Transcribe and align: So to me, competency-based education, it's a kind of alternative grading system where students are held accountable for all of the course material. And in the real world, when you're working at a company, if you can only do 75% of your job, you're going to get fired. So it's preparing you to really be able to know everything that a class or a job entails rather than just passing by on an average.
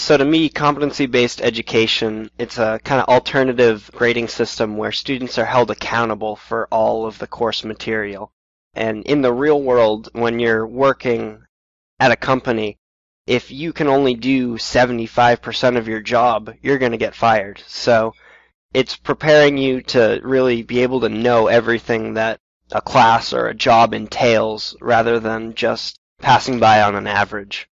So 0.00 0.16
to 0.16 0.24
me, 0.24 0.48
competency-based 0.48 1.42
education, 1.42 2.30
it's 2.38 2.56
a 2.56 2.80
kind 2.82 3.02
of 3.02 3.08
alternative 3.08 3.90
grading 3.94 4.28
system 4.28 4.78
where 4.78 4.92
students 4.92 5.36
are 5.36 5.44
held 5.44 5.70
accountable 5.70 6.36
for 6.36 6.66
all 6.70 7.04
of 7.04 7.18
the 7.18 7.26
course 7.26 7.64
material. 7.64 8.32
And 8.72 9.04
in 9.04 9.20
the 9.20 9.30
real 9.30 9.60
world, 9.60 10.08
when 10.14 10.40
you're 10.40 10.66
working 10.66 11.42
at 12.00 12.12
a 12.12 12.16
company, 12.16 12.78
if 13.26 13.50
you 13.50 13.74
can 13.74 13.88
only 13.88 14.14
do 14.14 14.54
75% 14.54 15.76
of 15.76 15.86
your 15.86 16.00
job, 16.00 16.54
you're 16.62 16.78
going 16.78 16.92
to 16.92 16.98
get 16.98 17.14
fired. 17.14 17.62
So 17.66 18.14
it's 18.72 18.96
preparing 18.96 19.58
you 19.58 19.82
to 19.82 20.18
really 20.24 20.62
be 20.62 20.80
able 20.80 21.00
to 21.00 21.10
know 21.10 21.48
everything 21.48 22.14
that 22.14 22.40
a 22.72 22.80
class 22.80 23.34
or 23.34 23.48
a 23.48 23.54
job 23.54 23.92
entails 23.92 24.74
rather 24.80 25.20
than 25.20 25.54
just 25.54 25.98
passing 26.20 26.58
by 26.58 26.80
on 26.80 26.96
an 26.96 27.06
average. 27.06 27.68